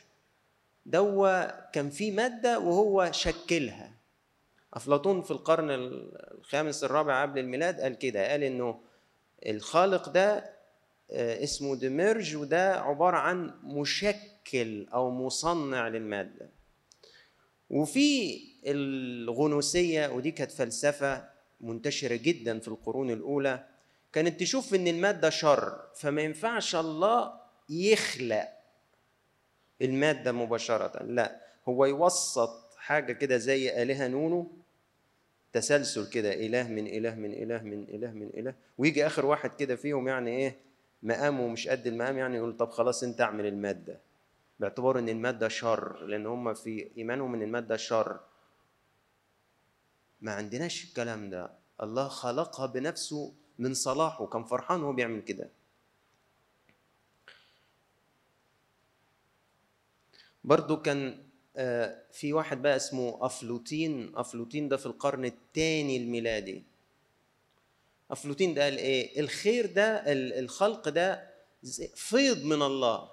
[0.86, 3.94] دوا كان في مادة وهو شكلها.
[4.74, 8.80] أفلاطون في القرن الخامس الرابع قبل الميلاد قال كده قال إنه
[9.46, 10.53] الخالق ده
[11.10, 16.50] اسمه ديميرج وده عبارة عن مشكل أو مصنع للمادة.
[17.70, 21.28] وفي الغنوصيه ودي كانت فلسفة
[21.60, 23.64] منتشرة جدا في القرون الأولى
[24.12, 27.32] كانت تشوف إن المادة شر فما ينفعش الله
[27.68, 28.48] يخلق
[29.82, 31.02] المادة مباشرة.
[31.02, 34.46] لا هو يوسط حاجة كده زي آلهة نونو
[35.52, 39.76] تسلسل كده إله من إله من إله من إله من إله ويجي آخر واحد كده
[39.76, 40.56] فيهم يعني إيه؟
[41.04, 44.00] مقامه مش قد المقام يعني يقول طب خلاص انت اعمل المادة.
[44.60, 48.20] باعتبار إن المادة شر لأن هم في إيمانهم إن المادة شر.
[50.20, 51.50] ما عندناش الكلام ده.
[51.82, 55.50] الله خلقها بنفسه من صلاحه كان فرحان وهو بيعمل كده.
[60.44, 61.24] برضو كان
[61.56, 66.62] آه، في واحد بقى اسمه أفلوتين أفلوتين ده في القرن الثاني الميلادي.
[68.10, 71.30] أفلوتين ده قال إيه الخير ده ال- الخلق ده
[71.94, 73.10] فيض من الله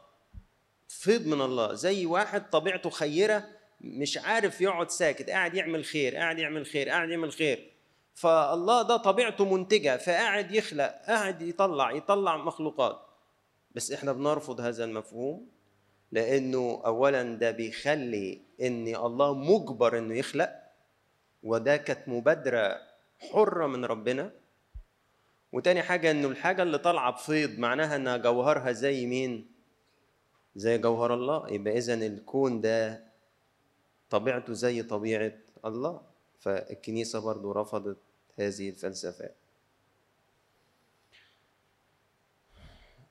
[0.88, 1.74] فيض من الله.
[1.74, 3.44] زي واحد طبيعته خيرة
[3.82, 7.72] مش عارف يقعد ساكت قاعد يعمل خير قاعد يعمل خير قاعد يعمل خير.
[8.14, 13.00] فالله ده طبيعته منتجة فقاعد يخلق قاعد يطلع يطلع مخلوقات.
[13.76, 15.48] بس إحنا بنرفض هذا المفهوم
[16.12, 20.50] لأنه اولا ده بيخلي إن الله مجبر إنه يخلق
[21.44, 22.78] وده كانت مبادرة
[23.32, 24.32] حرة من ربنا.
[25.52, 29.52] وتاني حاجة إنه الحاجة اللي طالعة بفيض معناها إنها جوهرها زي مين؟
[30.56, 31.50] زي جوهر الله.
[31.52, 33.04] يبقى اذا الكون ده
[34.10, 35.34] طبيعته زي طبيعة
[35.66, 36.02] الله.
[36.40, 37.98] فالكنيسة برضو رفضت
[38.40, 39.36] هذه الفلسفات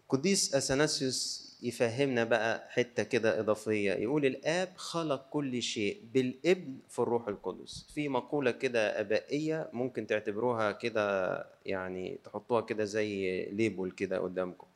[0.09, 3.93] قديس أثناسيوس يفهمنا بقى حتة كده إضافية.
[3.93, 7.87] يقول الآب خلق كل شيء بالإبن في الروح القدس.
[7.95, 14.67] في مقولة كده أبائية ممكن تعتبروها كده يعني تحطوها كده زي ليبل كده قدامكم.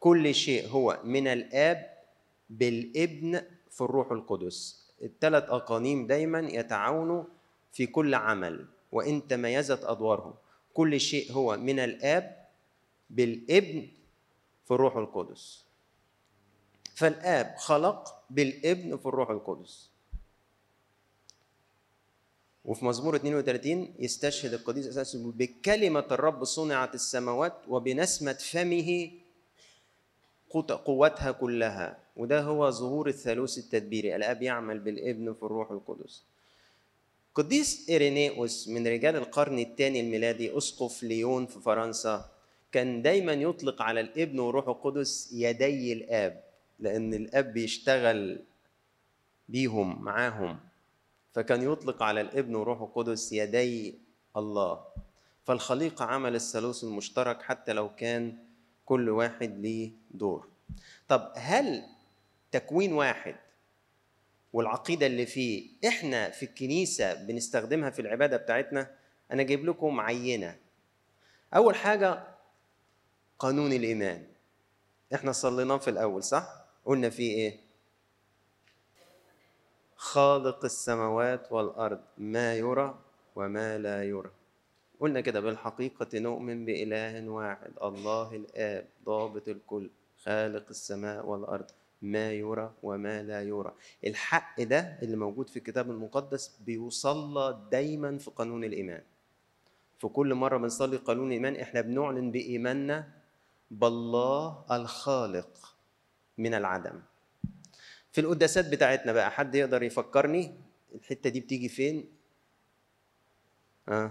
[0.00, 1.90] كل شيء هو من الآب
[2.50, 4.82] بالإبن في الروح القدس.
[5.02, 7.24] الثلاث أقانيم دايما يتعاونوا
[7.72, 10.34] في كل عمل وإن تميزت أدوارهم.
[10.74, 12.36] كل شيء هو من الآب
[13.10, 13.86] بالإبن
[14.64, 15.64] في الروح القدس.
[16.94, 19.88] فالآب خلق بالابن في الروح القدس.
[22.64, 29.10] وفي مزمور 32 يستشهد القديس أساس بكلمة الرب صنعت السماوات وبنسمة فمه
[30.50, 34.16] قوت- قوتها كلها وده هو ظهور الثالوث التدبيري.
[34.16, 36.22] الآب يعمل بالابن في الروح القدس.
[37.34, 42.30] قديس إيرينيوس من رجال القرن الثاني الميلادي أسقف ليون في فرنسا
[42.72, 46.51] كان دايما يطلق على الابن والروح القدس يدي الآب.
[46.82, 48.44] لأن الآب بيشتغل
[49.48, 50.60] بيهم معاهم.
[51.32, 53.98] فكان يطلق على الابن والروح القدس يدي
[54.36, 54.84] الله.
[55.44, 58.38] فالخليقة عمل الثالوث المشترك حتى لو كان
[58.84, 60.48] كل واحد ليه دور.
[61.08, 61.82] طب هل
[62.52, 63.36] تكوين واحد
[64.52, 68.90] والعقيدة اللي فيه إحنا في الكنيسة بنستخدمها في العبادة بتاعتنا؟
[69.30, 70.56] أنا جايب لكم عينة.
[71.54, 72.24] أول حاجة
[73.38, 74.26] قانون الإيمان.
[75.14, 77.60] إحنا صليناه في الأول صح؟ قلنا فيه إيه؟
[79.96, 82.98] خالق السماوات والأرض ما يرى
[83.36, 84.30] وما لا يرى.
[85.00, 89.90] قلنا كده بالحقيقة نؤمن بإله واحد الله الآب ضابط الكل
[90.24, 91.66] خالق السماء والأرض
[92.02, 93.72] ما يرى وما لا يرى.
[94.06, 99.02] الحق ده اللي موجود في الكتاب المقدس بيصلى دايما في قانون الإيمان.
[99.98, 103.08] في كل مرة بنصلي قانون الإيمان إحنا بنعلن بإيماننا
[103.70, 105.71] بالله الخالق.
[106.42, 107.00] من العدم.
[108.12, 110.54] في القداسات بتاعتنا بقى حد يقدر يفكرني
[110.94, 112.08] الحتة دي بتيجي فين؟
[113.88, 114.10] آه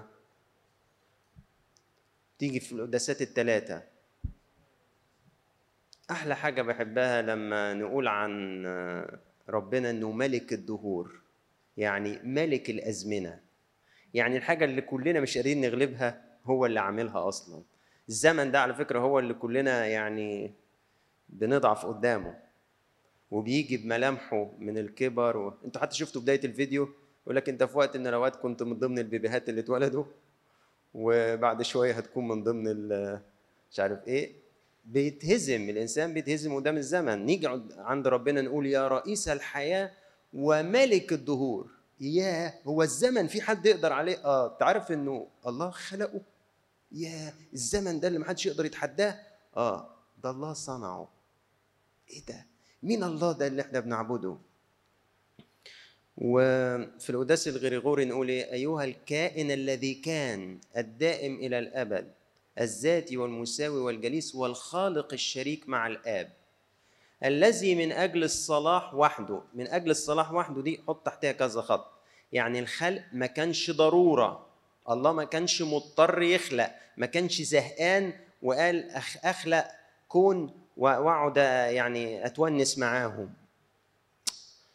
[2.40, 3.84] تيجي في القداسات الثلاثة
[6.12, 8.66] أحلى حاجة بحبها لما نقول عن
[9.50, 11.22] ربنا إنه ملك الدهور
[11.78, 13.40] يعني ملك الأزمنة.
[14.14, 17.64] يعني الحاجة اللي كلنا مش قادرين نغلبها هو اللي عاملها أصلا.
[18.10, 20.54] الزمن ده على فكرة هو اللي كلنا يعني
[21.32, 22.36] بنضعف قدامه
[23.32, 25.54] وبيجي بملامحه من الكبر و...
[25.66, 26.90] أنتوا حتى شفتوا بداية الفيديو؟
[27.24, 30.04] يقول لك انت في وقت من الأوقات كنت من ضمن البيبيهات اللي اتولدوا
[30.94, 33.20] وبعد شوية هتكون من ضمن ال-
[33.72, 34.34] مش عارف إيه.
[34.86, 37.26] بيتهزم الإنسان بيتهزم قدام الزمن.
[37.26, 39.92] نيجي عند- عند ربنا نقول يا رئيس الحياة
[40.34, 41.68] وملك الدهور.
[42.00, 46.22] يا هو الزمن في حد يقدر عليه؟ آه تعرف إنه الله خلقه.
[46.92, 49.20] يا الزمن ده اللي محدش يقدر يتحداه؟
[49.58, 49.90] آه
[50.24, 51.08] ده الله صنعه.
[52.12, 52.46] إيه ده؟
[52.84, 54.38] مين الله ده اللي إحنا بنعبده؟
[56.18, 62.12] وفي القداس الغريغوري نقول إيه؟ أيها الكائن الذي كان الدائم إلى الأبد
[62.60, 66.32] الذاتي والمساوي والجليس والخالق الشريك مع الآب
[67.26, 71.92] الذي من أجل الصلاح وحده من أجل الصلاح وحده دي حط تحتها كذا خط.
[72.34, 74.46] يعني الخلق ما كانش ضرورة
[74.90, 78.90] الله ما كانش مضطر يخلق ما كانش زهقان وقال
[79.24, 79.66] أخلق
[80.08, 81.38] كون وأقعد
[81.74, 83.34] يعني أتونس معاهم.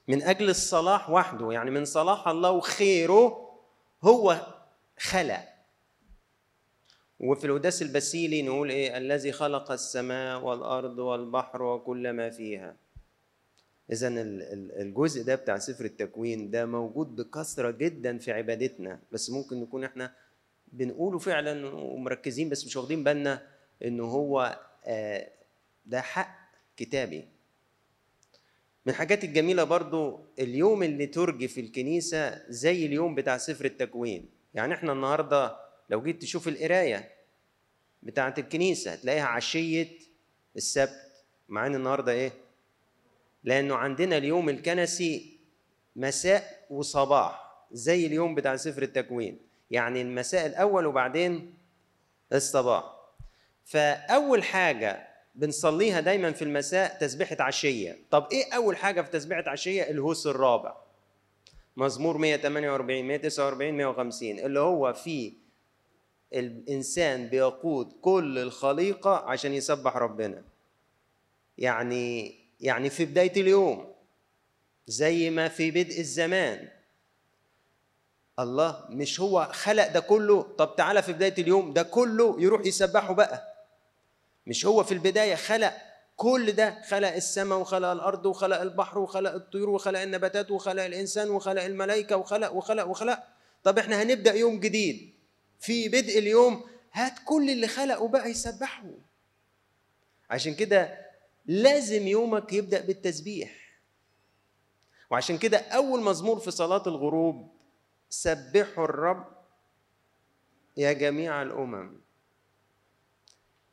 [0.09, 3.51] من أجل الصلاح وحده يعني من صلاح الله وخيره
[4.03, 4.47] هو
[4.99, 5.41] خلق.
[7.21, 12.77] وفي القداس البسيلي نقول إيه؟ الذي خلق السماء والأرض والبحر وكل ما فيها.
[13.93, 14.09] اذا
[14.83, 19.01] الجزء ده بتاع سفر التكوين ده موجود بكثرة جدا في عبادتنا.
[19.13, 20.13] بس ممكن نكون إحنا
[20.73, 23.43] بنقوله فعلا ومركزين بس مش واخدين بالنا
[23.85, 25.29] إنه هو آه،
[25.87, 27.29] ده حق كتابي.
[28.87, 34.31] من الحاجات الجميلة برضو اليوم اللي ترجي في الكنيسة زي اليوم بتاع سفر التكوين.
[34.55, 35.57] يعني إحنا النهارده
[35.91, 37.13] لو جيت تشوف القراية
[38.03, 39.89] بتاعه الكنيسة هتلاقيها عشية
[40.57, 41.13] السبت
[41.49, 42.33] مع إن النهارده إيه؟
[43.45, 45.39] لأنه عندنا اليوم الكنسي
[45.97, 49.39] مساء وصباح زي اليوم بتاع سفر التكوين.
[49.71, 51.55] يعني المساء الأول وبعدين
[52.33, 52.85] الصباح.
[53.65, 57.99] فأول حاجة بنصليها دايما في المساء تسبيحة عشية.
[58.11, 60.77] طب إيه أول حاجة في تسبيحة عشية؟ الهوس الرابع.
[61.77, 65.33] مزمور 148 149 150 اللي هو فيه
[66.35, 70.45] الإنسان بيقود كل الخليقة عشان يسبح ربنا.
[71.59, 73.93] يعني يعني في بداية اليوم
[74.87, 76.69] زي ما في بدء الزمان.
[78.39, 83.15] الله مش هو خلق ده كله؟ طب تعالى في بداية اليوم ده كله يروح يسبحه
[83.15, 83.56] بقى.
[84.47, 85.73] مش هو في البداية خلق
[86.17, 91.63] كل ده خلق السماء وخلق الأرض وخلق البحر وخلق الطيور وخلق النباتات وخلق الإنسان وخلق
[91.63, 93.23] الملائكة وخلق وخلق وخلق.
[93.65, 95.15] طب إحنا هنبدأ يوم جديد.
[95.61, 98.85] في بدء اليوم هات كل اللي خلقه بقى يسبحه.
[100.31, 101.07] عشان كده
[101.47, 103.51] لازم يومك يبدأ بالتسبيح.
[105.11, 107.49] وعشان كده أول مزمور في صلاة الغروب
[108.11, 109.27] سبحوا الرب
[110.77, 112.01] يا جميع الأمم.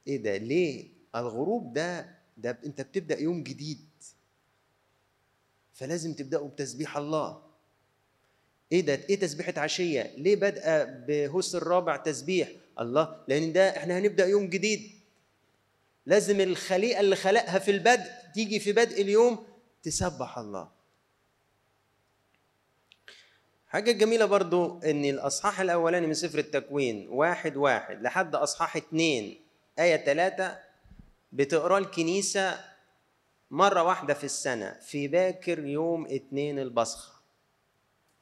[0.08, 3.88] إيه ده؟ ليه؟ الغروب ده ده أنت بتبدأ يوم جديد.
[5.74, 7.42] فلازم تبداوا بتسبيح الله.
[8.72, 14.26] إيه ده؟ إيه تسبيحة عشية؟ ليه بادئه بهوس الرابع تسبيح؟ الله لأن ده إحنا هنبدأ
[14.26, 14.92] يوم جديد.
[16.06, 19.46] لازم الخليقة اللي خلقها في البدء تيجي في بدء اليوم
[19.84, 20.72] تسبح الله.
[23.68, 29.43] حاجة جميلة برضو إن الأصحاح الأولاني من سفر التكوين واحد واحد لحد أصحاح اتنين.
[29.80, 30.60] آية ثلاثة
[31.32, 32.60] بتقرأ الكنيسة
[33.52, 37.14] مرة واحدة في السنة في باكر يوم اتنين البصخة.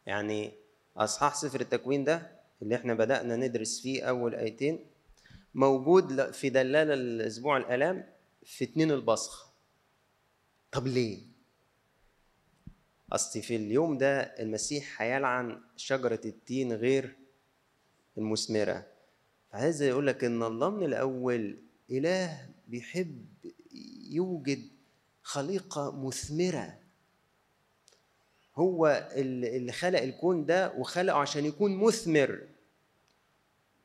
[0.06, 0.54] يعني
[0.98, 4.86] أصحاح سفر التكوين ده اللي إحنا بدأنا ندرس فيه أول آيتين
[5.56, 8.10] موجود في دلالة الأسبوع الآلام
[8.46, 9.52] في اتنين البصخة.
[10.72, 11.20] طب ليه؟
[13.12, 17.16] أصل في اليوم ده المسيح هيلعن شجرة التين غير
[18.18, 18.91] المثمرة.
[19.52, 21.58] فعايز يقول لك إن الله من الأول
[21.92, 23.26] إله بيحب
[24.10, 24.70] يوجد
[25.24, 26.78] خليقة مثمرة.
[28.56, 32.48] هو اللي خلق الكون ده وخلقه عشان يكون مثمر.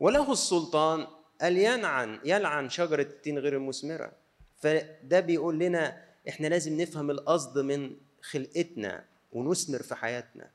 [0.01, 1.07] وله السلطان
[1.41, 4.13] قال يلعن يلعن شجرة التين غير المثمرة.
[4.57, 10.51] فده بيقول لنا إحنا لازم نفهم القصد من خلقتنا ونثمر في حياتنا.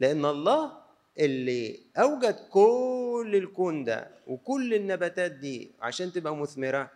[0.00, 0.89] لأن الله
[1.20, 6.90] اللي أوجد كل الكون ده وكل النباتات دي عشان تبقى مثمرة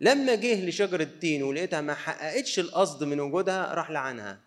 [0.00, 4.40] لما جه لشجرة التين ولقيتها ما حققتش القصد من وجودها راح لعنها.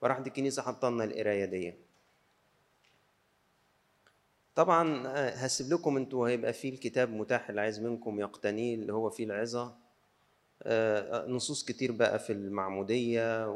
[0.00, 1.74] فراحت الكنيسة حطلنا القراية دي.
[4.54, 5.02] طبعا
[5.46, 9.76] هسيب لكم أنتوا هيبقى في الكتاب متاح اللي عايز منكم يقتنيه اللي هو فيه العظة.
[11.28, 13.46] نصوص كتير بقى في المعمودية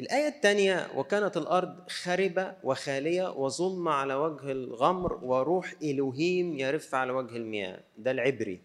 [0.00, 7.36] الآية الثانية وكانت الأرض خربة وخالية وظلمة على وجه الغمر وروح إلوهيم يرف على وجه
[7.36, 7.80] المياه.
[7.98, 8.60] ده العبري.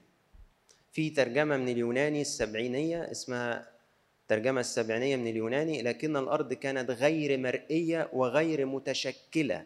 [0.92, 3.72] في ترجمة من اليوناني السبعينية اسمها
[4.28, 9.66] ترجمة السبعينية من اليوناني لكن الأرض كانت غير مرئية وغير متشكلة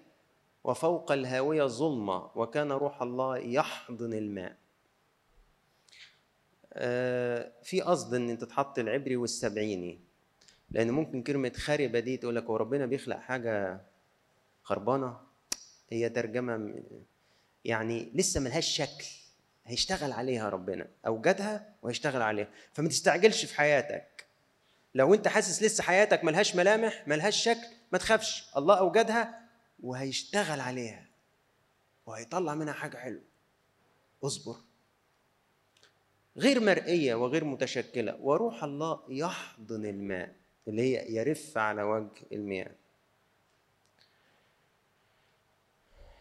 [0.63, 4.55] وفوق الهاوية ظلمة وكان روح الله يحضن الماء.
[6.73, 10.04] آه، في قصد إن انت تحط العبري والسبعيني.
[10.69, 13.81] لأن ممكن كلمة خربه دي تقول لك هو ربنا بيخلق حاجة
[14.63, 15.17] خربانة؟
[15.89, 16.73] هي ترجمة
[17.65, 19.05] يعني لسه ملهاش شكل.
[19.65, 22.47] هيشتغل عليها ربنا اوجدها وهيشتغل عليها.
[22.73, 24.25] فما تستعجلش في حياتك.
[24.95, 28.49] لو أنت حاسس لسه حياتك ملهاش ملامح ملهاش شكل ما تخافش.
[28.57, 29.49] الله أوجدها
[29.79, 31.05] وهيشتغل عليها.
[32.05, 33.23] وهيطلع منها حاجة حلوة.
[34.23, 34.55] اصبر.
[36.37, 38.15] غير مرئية وغير متشكلة.
[38.21, 40.35] وروح الله يحضن الماء.
[40.67, 42.71] اللي هي يرف على وجه المياه.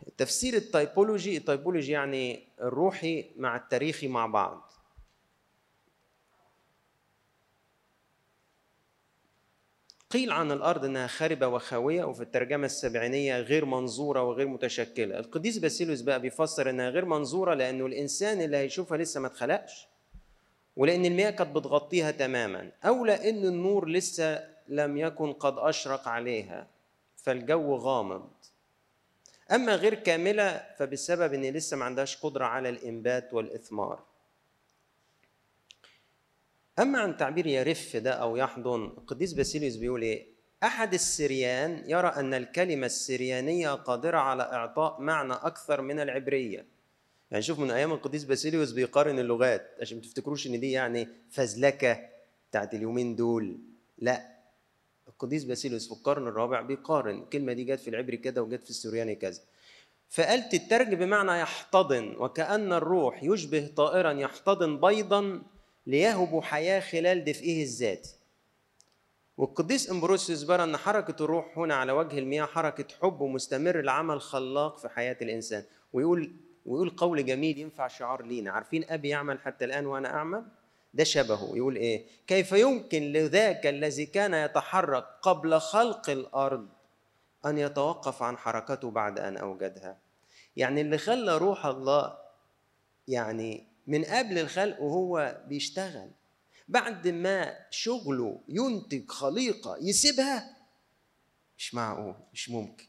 [0.06, 4.72] التفسير ال typology ال typology يعني الروحي مع التاريخي مع بعض.
[10.10, 15.18] قيل عن الأرض إنها خاربة وخاوية وفي الترجمة السبعينية غير منظورة وغير متشكلة.
[15.18, 19.88] القديس باسيليوس بقى بيفسر إنها غير منظورة لأنه الإنسان اللي هيشوفها لسه ما اتخلقش.
[20.76, 26.66] ولأن المياه كانت بتغطيها تماما أو لأن النور لسه لم يكن قد أشرق عليها
[27.16, 28.30] فالجو غامض.
[29.52, 34.02] أما غير كاملة فبسبب إن لسه ما عندهاش قدرة على الإنبات والإثمار.
[36.78, 40.26] أما عن تعبير يرف ده أو يحضن القديس باسيليوس بيقول إيه؟
[40.62, 46.66] أحد السريان يرى أن الكلمة السريانية قادرة على إعطاء معنى أكثر من العبرية.
[47.34, 49.70] يعني شوف من أيام القديس باسيليوس بيقارن اللغات.
[49.80, 52.00] عشان ما تفتكروش إن دي يعني فزلكة
[52.50, 53.58] بتاعت اليومين دول.
[53.98, 54.28] لا
[55.08, 57.22] القديس باسيليوس في القرن الرابع بيقارن.
[57.22, 59.40] الكلمة دي جت في العبري كده وجت في السورياني كذا.
[60.10, 65.42] فقال تترجم بمعنى يحتضن وكأن الروح يشبه طائرا يحتضن بيضا
[65.86, 68.14] ليهب حياة خلال دفئه الذاتي.
[69.36, 74.78] والقديس امبروسيوس يرى إن حركة الروح هنا على وجه المياه حركة حب مستمر لعمل خلاق
[74.78, 75.64] في حياة الإنسان.
[75.92, 78.50] ويقول ويقول قول جميل ينفع شعار لينا.
[78.50, 80.44] عارفين أبي يعمل حتى الآن وأنا أعمل؟
[80.94, 81.56] ده شبهه.
[81.56, 86.68] يقول إيه؟ كيف يمكن لذاك الذي كان يتحرك قبل خلق الأرض
[87.46, 89.98] أن يتوقف عن حركته بعد أن أوجدها؟
[90.56, 92.18] يعني اللي خلى روح الله
[93.08, 96.10] يعني من قبل الخلق وهو بيشتغل
[96.68, 100.56] بعد ما شغله ينتج خليقة يسيبها
[101.58, 102.86] مش معقول مش ممكن.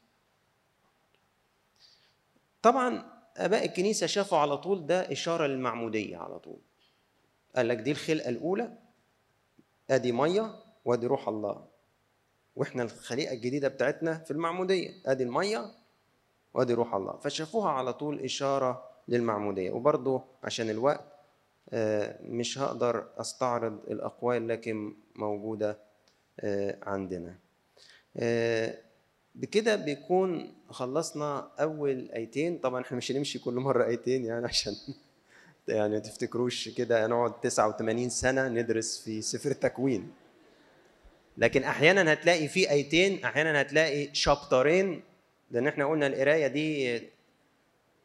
[2.62, 6.60] طبعا أباء الكنيسة شافوا على طول ده إشارة للمعمودية على طول.
[7.56, 8.72] قال لك دي الخلقة الأولى
[9.90, 10.56] أدي مية
[10.86, 11.66] وأدي روح الله.
[12.56, 15.72] وإحنا الخليقة الجديدة بتاعتنا في المعمودية أدي المية
[16.54, 17.18] وأدي روح الله.
[17.18, 19.72] فشافوها على طول إشارة للمعمودية.
[19.72, 21.16] وبرضه عشان الوقت
[21.74, 25.78] آه، مش هقدر أستعرض الأقوال لكن موجودة
[26.40, 27.36] آه، عندنا.
[28.18, 28.78] آه،
[29.36, 32.58] بكده بيكون خلصنا أول آيتين.
[32.58, 34.74] طبعا إحنا مش هنمشي كل مرة آيتين يعني عشان
[35.68, 40.12] يعني ما تفتكروش كده نقعد 89 سنة ندرس في سفر التكوين.
[41.38, 45.02] لكن أحيانا هتلاقي في آيتين أحيانا هتلاقي شابترين
[45.52, 47.02] لأن إحنا قلنا القراية دي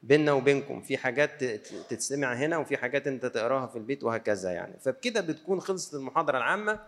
[0.03, 0.81] بيننا وبينكم.
[0.83, 1.45] في حاجات
[1.89, 4.75] تتسمع هنا وفي حاجات أنت تقراها في البيت وهكذا يعني.
[4.81, 6.81] فبكده بتكون خلصت المحاضرة العامة.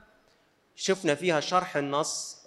[0.76, 2.46] شفنا فيها شرح النص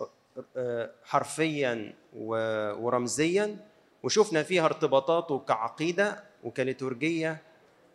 [1.03, 3.57] حرفيا و- ورمزيا
[4.03, 7.37] وشفنا فيها ارتباطاته كعقيده وكليتورجية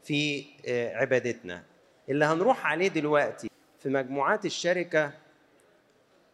[0.05, 1.63] في آه، عبادتنا.
[2.09, 5.13] اللي هنروح عليه دلوقتي في مجموعات الشركة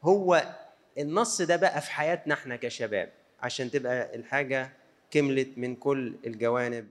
[0.03, 0.43] هو
[0.99, 4.73] النص ده بقى في حياتنا إحنا كشباب عشان تبقى الحاجة
[5.11, 6.89] كملت من كل الجوانب.